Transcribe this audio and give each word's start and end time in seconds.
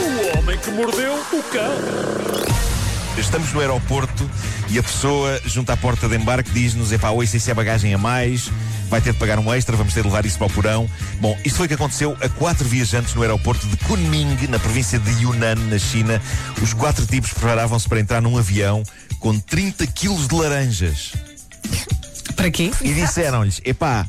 O 0.00 0.38
homem 0.38 0.58
que 0.58 0.70
mordeu 0.72 1.14
o 1.14 1.42
cão. 1.44 1.70
Estamos 3.16 3.52
no 3.52 3.60
aeroporto 3.60 4.28
e 4.68 4.78
a 4.78 4.82
pessoa 4.82 5.40
junto 5.44 5.70
à 5.70 5.76
porta 5.76 6.08
de 6.08 6.16
embarque 6.16 6.50
diz-nos: 6.50 6.90
epá, 6.90 7.10
hoje 7.10 7.38
se 7.38 7.48
é 7.48 7.54
bagagem 7.54 7.94
a 7.94 7.98
mais, 7.98 8.50
vai 8.88 9.00
ter 9.00 9.12
de 9.12 9.18
pagar 9.20 9.38
um 9.38 9.54
extra, 9.54 9.76
vamos 9.76 9.94
ter 9.94 10.00
de 10.02 10.08
levar 10.08 10.26
isso 10.26 10.36
para 10.36 10.48
o 10.48 10.50
porão. 10.50 10.90
Bom, 11.20 11.38
isto 11.44 11.58
foi 11.58 11.66
o 11.66 11.68
que 11.68 11.74
aconteceu 11.74 12.16
a 12.20 12.28
quatro 12.28 12.66
viajantes 12.68 13.14
no 13.14 13.22
aeroporto 13.22 13.64
de 13.68 13.76
Kunming, 13.76 14.48
na 14.48 14.58
província 14.58 14.98
de 14.98 15.22
Yunnan, 15.22 15.54
na 15.68 15.78
China. 15.78 16.20
Os 16.60 16.74
quatro 16.74 17.06
tipos 17.06 17.32
preparavam-se 17.32 17.88
para 17.88 18.00
entrar 18.00 18.20
num 18.20 18.36
avião 18.36 18.82
com 19.20 19.38
30 19.38 19.86
quilos 19.86 20.26
de 20.26 20.34
laranjas. 20.34 21.12
Para 22.34 22.50
quê? 22.50 22.72
E 22.80 22.94
disseram-lhes: 22.94 23.60
epá, 23.64 24.08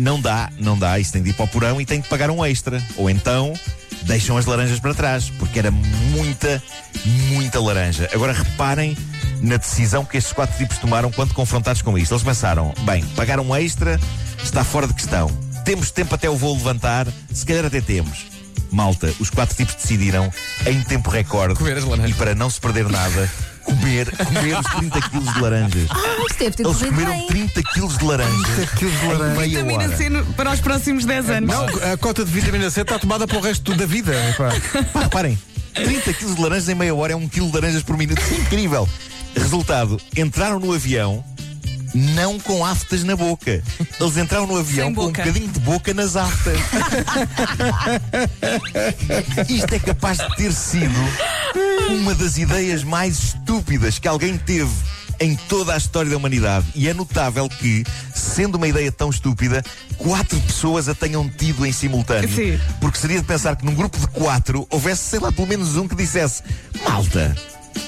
não 0.00 0.20
dá, 0.20 0.50
não 0.58 0.78
dá, 0.78 0.98
isso 0.98 1.12
tem 1.12 1.22
de 1.22 1.30
ir 1.30 1.34
para 1.34 1.44
o 1.44 1.48
porão 1.48 1.80
e 1.80 1.84
tem 1.84 2.00
de 2.00 2.08
pagar 2.08 2.30
um 2.30 2.44
extra. 2.44 2.82
Ou 2.96 3.10
então 3.10 3.52
deixam 4.02 4.38
as 4.38 4.46
laranjas 4.46 4.80
para 4.80 4.94
trás, 4.94 5.28
porque 5.38 5.58
era 5.58 5.70
muita, 5.70 6.62
muita 7.28 7.60
laranja. 7.60 8.08
Agora 8.12 8.32
reparem 8.32 8.96
na 9.42 9.58
decisão 9.58 10.04
que 10.04 10.16
estes 10.16 10.32
quatro 10.32 10.56
tipos 10.56 10.78
tomaram 10.78 11.10
quando 11.10 11.34
confrontados 11.34 11.82
com 11.82 11.96
isto. 11.98 12.14
Eles 12.14 12.24
pensaram: 12.24 12.72
bem, 12.80 13.04
pagar 13.14 13.38
um 13.40 13.54
extra 13.54 14.00
está 14.42 14.64
fora 14.64 14.86
de 14.86 14.94
questão. 14.94 15.28
Temos 15.64 15.90
tempo 15.90 16.14
até 16.14 16.28
o 16.30 16.36
voo 16.36 16.54
levantar, 16.54 17.06
se 17.32 17.44
calhar 17.44 17.66
até 17.66 17.82
temos. 17.82 18.26
Malta, 18.72 19.12
os 19.18 19.28
quatro 19.28 19.54
tipos 19.54 19.74
decidiram, 19.74 20.32
em 20.64 20.80
tempo 20.82 21.10
recorde, 21.10 21.60
e 22.08 22.14
para 22.14 22.34
não 22.34 22.48
se 22.48 22.60
perder 22.60 22.88
nada, 22.88 23.30
comer, 23.64 24.10
comer 24.16 24.58
os 24.58 24.66
30 24.66 25.00
quilos 25.08 25.32
de 25.34 25.40
laranjas. 25.40 25.90
Ah, 25.90 26.24
isto 26.28 26.38
deve 26.38 26.56
ter 26.56 26.64
Eles 26.66 26.76
corrido 26.78 26.94
comeram 26.94 27.16
bem. 27.18 27.26
30 27.26 27.62
quilos 27.72 27.98
de 27.98 28.04
laranja 28.04 28.44
30 28.54 28.76
quilos 28.76 29.00
de 29.00 29.06
em 29.06 29.12
laranja. 29.12 29.34
meia 29.40 29.48
Vitamina 29.48 29.84
hora. 29.84 29.96
C 29.96 30.08
no- 30.10 30.26
para 30.34 30.50
os 30.52 30.60
próximos 30.60 31.04
10 31.04 31.30
anos. 31.30 31.50
Não, 31.54 31.66
a 31.92 31.96
cota 31.96 32.24
de 32.24 32.30
vitamina 32.30 32.70
C 32.70 32.80
está 32.82 32.98
tomada 32.98 33.26
para 33.26 33.38
o 33.38 33.40
resto 33.40 33.74
da 33.74 33.86
vida. 33.86 34.12
epá. 34.30 34.50
Pá, 34.92 35.00
reparem, 35.02 35.38
30 35.74 36.12
quilos 36.14 36.36
de 36.36 36.42
laranjas 36.42 36.68
em 36.68 36.74
meia 36.74 36.94
hora 36.94 37.12
é 37.12 37.16
um 37.16 37.28
quilo 37.28 37.48
de 37.48 37.54
laranjas 37.54 37.82
por 37.82 37.96
minuto. 37.96 38.22
Incrível. 38.40 38.88
Resultado, 39.36 40.00
entraram 40.16 40.58
no 40.58 40.72
avião 40.72 41.24
não 41.92 42.38
com 42.38 42.64
aftas 42.64 43.02
na 43.02 43.16
boca. 43.16 43.62
Eles 44.00 44.16
entraram 44.16 44.46
no 44.46 44.56
avião 44.56 44.86
Sem 44.86 44.94
com 44.94 45.02
um 45.02 45.06
boca. 45.06 45.22
bocadinho 45.24 45.48
de 45.52 45.60
boca 45.60 45.92
nas 45.92 46.14
aftas. 46.16 46.56
Isto 49.48 49.74
é 49.74 49.78
capaz 49.78 50.18
de 50.18 50.36
ter 50.36 50.52
sido 50.52 50.94
uma 51.90 52.14
das 52.14 52.38
ideias 52.38 52.84
mais 52.84 53.18
estúpidas 53.18 53.98
que 53.98 54.08
alguém 54.08 54.36
teve 54.38 54.72
em 55.20 55.36
toda 55.36 55.74
a 55.74 55.76
história 55.76 56.10
da 56.10 56.16
humanidade. 56.16 56.66
E 56.74 56.88
é 56.88 56.94
notável 56.94 57.48
que, 57.48 57.84
sendo 58.14 58.56
uma 58.56 58.66
ideia 58.66 58.90
tão 58.90 59.10
estúpida, 59.10 59.62
quatro 59.98 60.40
pessoas 60.40 60.88
a 60.88 60.94
tenham 60.94 61.28
tido 61.28 61.66
em 61.66 61.72
simultâneo. 61.72 62.34
Sim. 62.34 62.58
Porque 62.80 62.98
seria 62.98 63.20
de 63.20 63.26
pensar 63.26 63.54
que 63.54 63.64
num 63.64 63.74
grupo 63.74 63.98
de 63.98 64.06
quatro 64.08 64.66
houvesse, 64.70 65.04
sei 65.04 65.20
lá, 65.20 65.30
pelo 65.30 65.46
menos 65.46 65.76
um 65.76 65.86
que 65.86 65.94
dissesse: 65.94 66.42
Malta, 66.88 67.36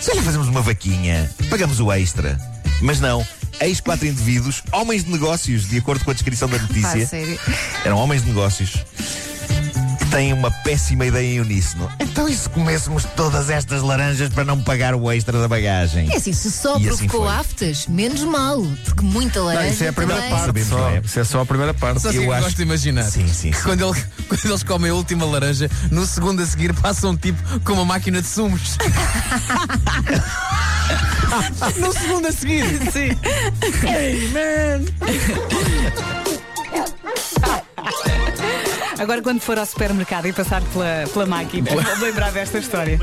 se 0.01 0.11
olha, 0.11 0.23
fazemos 0.23 0.49
uma 0.49 0.61
vaquinha, 0.61 1.31
pagamos 1.49 1.81
o 1.81 1.91
extra. 1.91 2.39
Mas 2.83 3.01
não, 3.01 3.27
eis 3.61 3.81
quatro 3.81 4.07
indivíduos, 4.07 4.63
homens 4.71 5.05
de 5.05 5.11
negócios, 5.11 5.69
de 5.69 5.79
acordo 5.79 6.05
com 6.05 6.11
a 6.11 6.15
descrição 6.15 6.49
da 6.49 6.59
notícia. 6.59 7.07
sério. 7.07 7.39
Eram 7.85 7.97
homens 7.97 8.23
de 8.23 8.29
negócios 8.29 8.85
têm 10.13 10.33
uma 10.35 10.51
péssima 10.51 11.07
ideia 11.07 11.37
em 11.37 11.41
uníssono. 11.41 11.91
Então, 11.99 12.29
e 12.29 12.35
se 12.37 12.47
comêssemos 12.49 13.05
todas 13.17 13.49
estas 13.49 13.81
laranjas 13.83 14.29
para 14.29 14.45
não 14.45 14.61
pagar 14.63 14.95
o 14.95 15.11
extra 15.11 15.41
da 15.41 15.49
bagagem? 15.49 16.13
É 16.13 16.17
assim, 16.17 16.33
se 16.35 16.51
só 16.53 16.77
E 16.79 16.87
assim 16.89 17.07
provocou 17.09 17.27
foi. 17.27 17.35
aftas, 17.35 17.87
menos 17.87 18.23
mal. 18.23 18.61
Porque 18.85 19.03
muita 19.03 19.41
laranja. 19.43 19.65
Não, 19.67 19.73
isso 19.73 19.85
é 19.85 19.89
a 19.89 19.93
primeira 19.93 20.21
também. 20.23 20.39
parte. 20.39 20.65
Só. 20.65 20.91
é? 20.91 21.01
Isso 21.03 21.21
é 21.21 21.25
só 21.25 21.41
a 21.41 21.47
primeira 21.47 21.73
parte. 21.73 22.03
Só 22.03 22.11
assim 22.11 22.19
Eu 22.19 22.25
eu 22.25 22.33
acho- 22.33 22.43
gosto 22.45 22.57
de 22.57 22.63
imaginar. 22.63 23.05
Sim, 23.05 23.27
sim, 23.29 23.51
que 23.51 23.57
sim. 23.57 23.63
Quando, 23.65 23.89
ele- 23.91 24.05
quando 24.29 24.45
eles 24.45 24.63
comem 24.63 24.91
a 24.91 24.95
última 24.95 25.25
laranja, 25.25 25.71
no 25.91 26.07
segundo 26.07 26.43
a 26.43 26.47
seguir 26.47 26.75
passa 26.75 27.09
um 27.09 27.17
tipo 27.17 27.39
com 27.61 27.73
uma 27.73 27.85
máquina 27.87 28.21
de 28.21 28.29
sumos. 28.29 28.77
no 31.79 31.93
segundo 31.93 32.29
a 32.29 32.33
seguir. 32.33 32.65
Sim. 32.93 33.17
Agora, 39.03 39.21
quando 39.21 39.41
for 39.41 39.59
ao 39.59 39.67
supermercado 39.67 40.27
e 40.27 40.33
passar 40.33 40.63
pela, 40.63 41.05
pela 41.13 41.27
máquina, 41.27 41.69
vou 41.73 42.07
lembrar 42.07 42.31
desta 42.31 42.59
história. 42.59 43.01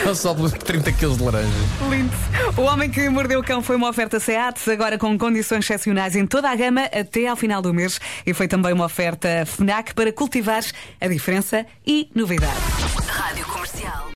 Então 0.00 0.14
só 0.14 0.32
por 0.32 0.48
30 0.52 0.92
quilos 0.92 1.18
de 1.18 1.24
laranja. 1.24 1.48
Lindo. 1.90 2.12
O 2.56 2.60
Homem 2.62 2.88
que 2.88 3.08
Mordeu 3.08 3.40
o 3.40 3.42
Cão 3.42 3.60
foi 3.60 3.74
uma 3.74 3.88
oferta 3.88 4.20
SEAT, 4.20 4.70
agora 4.70 4.96
com 4.96 5.18
condições 5.18 5.64
excepcionais 5.64 6.14
em 6.14 6.24
toda 6.24 6.48
a 6.48 6.54
gama 6.54 6.82
até 6.82 7.26
ao 7.26 7.34
final 7.34 7.60
do 7.60 7.74
mês. 7.74 8.00
E 8.24 8.32
foi 8.32 8.46
também 8.46 8.72
uma 8.72 8.84
oferta 8.84 9.44
FNAC 9.44 9.92
para 9.92 10.12
cultivar 10.12 10.62
a 11.00 11.08
diferença 11.08 11.66
e 11.84 12.08
novidade. 12.14 12.54
Rádio 13.08 13.44
Comercial. 13.46 14.06